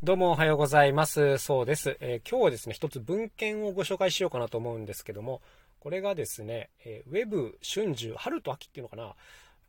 [0.00, 1.38] どうもおはようございます。
[1.38, 1.96] そうです。
[1.98, 5.42] えー、今日はですね、一つ文献をご紹介しようかなと思うんですけども、
[5.80, 9.16] これがですね、えー、ウェブ春秋、春と秋っていうのかな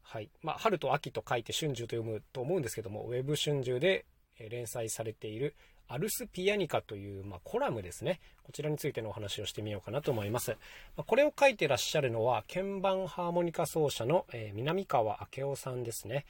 [0.04, 0.30] はい。
[0.44, 4.06] まあ、春と秋と書いて春秋と読むと思うんですけども、ウェブ春秋で
[4.52, 5.56] 連載されている
[5.88, 8.20] アルスピアニカという、まあ、コラムですね。
[8.44, 10.52] こちらについてのお話をしてみようかなと思います。
[10.96, 16.28] まあ、これを書いてらっしゃるのは、鍵盤ハーモニカ奏者の、えー、南川明夫さんですね。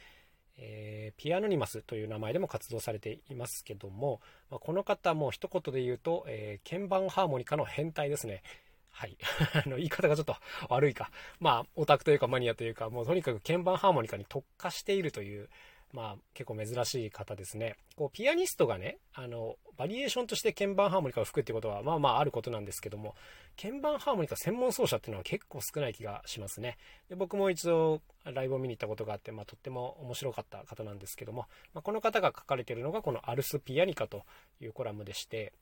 [0.62, 4.22] えー、ピアノニマスという名前でも活動されていますけども、
[4.52, 8.44] まあ、この方も一言で言うと、えー、鍵盤ハーモニカの変態ですね。
[8.92, 9.18] はい。
[9.66, 10.36] あの、言い方がちょっと
[10.68, 11.12] 悪いか。
[11.40, 15.50] まあ、オタクというかマニアというか、もうとにかく鍵盤ハーモニカに特化しているという、
[15.92, 17.76] まあ、結構珍しい方ですね。
[17.96, 23.16] こう、ピアニストがね、あの、バリエーションとして鍵盤ハーモニカを吹くってことは、まあまああることなんですけども、
[23.60, 26.78] 鍵盤ハーモニカ専門奏者っていうのは結構少ない気がしますね。
[27.10, 34.24] で僕も一度ライブを見に行ったことがあって、まあ、とっても面白かった方なんですけども、まあ、この方が書かれているのがこのアルスピアニカと
[34.62, 35.54] いうコラムでして、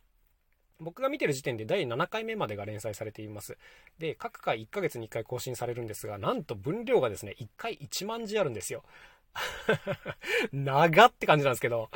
[0.79, 3.57] 僕が見てる時点で第7回目までが連載されています。
[3.97, 8.83] で、各回1ヶ月に1回更新されるんですが、なんと分量がですね、1回1万字あるんですよ。
[10.51, 11.89] 長って感じなんですけど、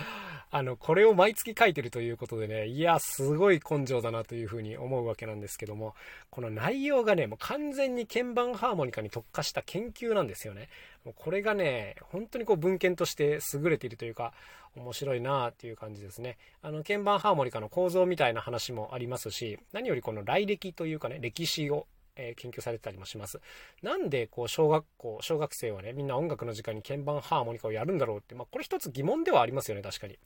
[0.53, 5.95] あの、これを毎月書いてるということでね、いや、すごい根性だなというふうに思うわけなんですけども、
[6.30, 10.67] この内容がね、もう完全に鍵盤ハーモニカに特化した研究なんですよね。
[11.06, 14.34] もうこれがね、本当にこう文献として優れているというか、
[14.75, 16.38] 面白いなっていう感じですね。
[16.62, 23.40] あの、鍵盤ハーモニカの構造みたいな話もありますし、何よりこの来歴というかね、歴史をえ研究されてたりもします。
[23.81, 30.20] なんで、こう、小学校、小学生はね、みんな音楽の時間に鍵盤ハーモニカをやるんだろうって、まあ、これ一つ疑問ではありますよね、確かに。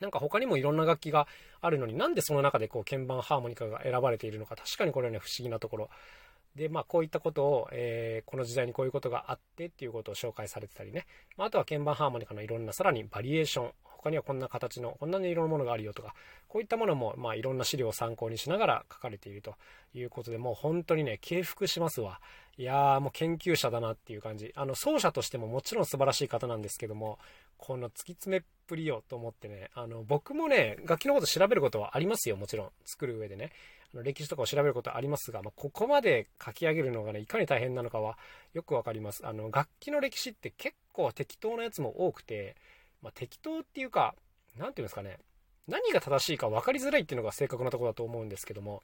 [0.00, 1.26] なんか他にもいろんな楽器が
[1.60, 5.90] あるのになんでその中でこう鍵盤ハーモニカが選ばれているのか確かにこれはね不思議なところ
[6.54, 16.14] でまあこういったことを、えー、この時代にこういうことがあってっていうことを紹介されてたりね、まあ、あとは鍵盤ハーモニカのいろんなさらにバリエーション他にはこんな形のこんな色のものがあるよとか
[16.46, 19.56] こういったものも、まあ、いろんな資料を参考にしながら書かれていると
[19.92, 22.20] いうことでもう本当にね敬服しますわ。
[22.56, 24.52] いやーもう研究者だなっていう感じ。
[24.56, 27.18] あの奏者としてももちろん素晴らしい方なんですけども
[27.56, 32.36] この突き詰めっぷりよと思ってねあの僕もね楽器のこと調べることはありますよ。
[32.36, 33.50] もちろん作る上でね。
[33.94, 38.18] 歴史とかを調べることはありますが、まあ、ここまで書き上げるのがねいかに大変なのかは
[38.52, 39.26] よくわかります。
[39.26, 42.56] あの楽器の歴史って結構適当なやつも多くて、
[43.02, 44.14] まあ、適当っていうか
[44.56, 45.18] 何て言うんですかね、
[45.66, 48.82] 何が正しいか分かりづらいっていうのが正確なところだと思うんですけども、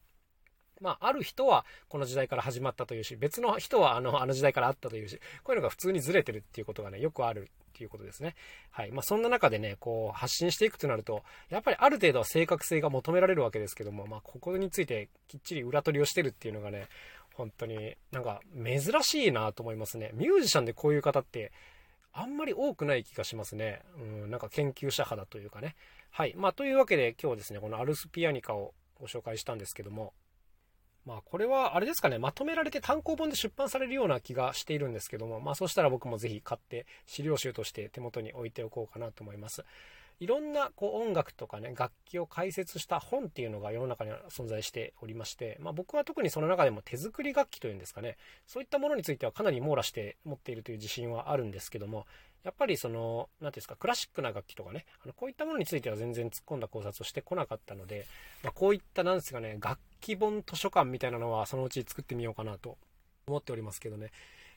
[0.81, 8.35] まあ、ある人はこの時代から始まったというし、別の人はあの、あの時代からあったというし、こういうのが普通にずれてるっていうことがね、よくあるっていうことですね。
[8.71, 8.91] はい。
[8.91, 16.89] まあ、そんな中でね、こう、発信していくとなると、やっぱりある程度は正確性が求められるわけですけども、まあ、ここについてきっちり裏取りをしてるっていうのがね、
[17.35, 20.11] 本当になんか珍しいなと思いますね。
[20.15, 21.53] ミュージシャンでこういう方って
[22.15, 23.83] あんまり多くない気がしますね。
[23.99, 25.75] うん、なんか研究者派だというかね。
[26.11, 26.35] はい。
[26.37, 30.15] まあ、というわけで今日ですね、このアルスピアニカをご紹介したんですけども、
[31.05, 39.65] まあ、これはあれですかね、まとめられて単行本で出版されるような気がしているんですけども、まあ、そしたら僕もぜひ買って資料集として手元に置いておこうかなと思います。
[40.21, 48.17] いろんなこう音楽とかね、楽器を解説した本っていうのが世の中には存在しておりまして、まあ、僕は特にその中でも手作り楽器というんですかね、
[48.47, 52.07] そういったものについてはかなり網羅して持っているという自信はあるんですけども、
[52.45, 58.07] やっぱりその、何ていうんですか、クラシックな楽器とかね、あのこういったものについては全然突っ込んだ考察をしてこなかったので、
[58.43, 62.77] まあ、こういったなんですかね、楽器本図書館みたいなのはそのうち作ってみようかなと
[63.27, 64.11] 思っておりますけどね、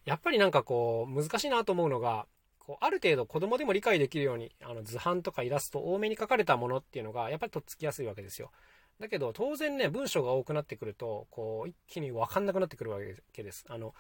[0.04, 2.28] やっぱりなんかこう、難しいなと思うのが、
[2.68, 8.52] こうある程度子供でも理解できるようにあの図版とかイラスト多めに書かれたものっていうのがやっぱりとっつきやすいわけですよ。
[9.00, 13.00] だけど当然ね文章が多くなってくるとこう一気に分かんなくなってくるわ
[13.32, 13.64] けです。
[13.70, 13.96] あの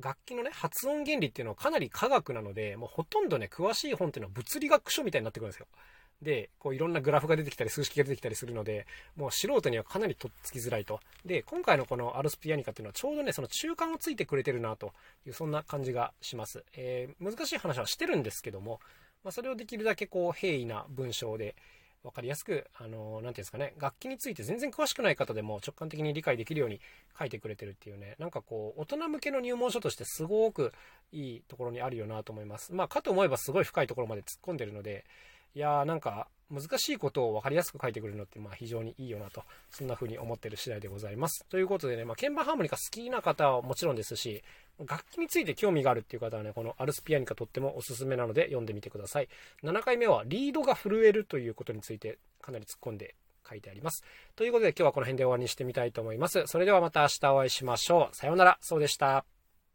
[0.00, 5.66] 楽器のね発音原理っていうのはかなり科学なのでもうほとんどね詳しい本っていうのは物理学書みたいになってくるんですよ。
[6.22, 8.86] で、こういろんなグラフが出てきたり、数式が出てきたりするので、
[9.16, 11.00] もう素人にはかなりとっつきづらいと。
[11.24, 14.92] で、今回のこのアルスピアニカっていうのはちょうどね、その中間をついてくれてるなと
[15.26, 16.64] いう、そんな感じがします。
[16.76, 18.80] えー、難しい話はしてるんですけども、
[19.22, 21.54] まあ、それをできるだけこう、平易な文章で、
[22.04, 26.80] 分かりやすく、あの、何て言うんですかね、楽器について全然詳しくない方でも直感的に理解できるように
[27.18, 30.72] 書いてくれてるっていうね、なんかこう、大人向けの入門書としてすごく
[31.12, 32.72] いいところにあるよなと思います。
[32.72, 35.04] まあ、かと思えばすごい深いところまで突っ込んでるので、
[35.54, 41.44] いやーなんか難しいことを分かりやすく書いてくれるのってまあ非常にいいよなとそんな風に思ってる次第でございます。
[41.50, 44.42] ということでね、まあ、鍵盤ハーモニカ好きな方はもちろんですし
[44.86, 49.28] 楽器について興味があるっていう方はねこのアルスピアニカとってもおすすめなので読んでみてください。
[49.62, 53.14] 7回目はリードが震えるということについてかなり突っ込んで
[53.48, 54.04] 書いてあります。
[54.36, 56.44] ということで今日はこの辺で終わりにしてみたいと思います。
[56.46, 58.16] それではまた明日お会いしましょう。
[58.16, 58.58] さようなら。
[58.60, 59.37] そうでした。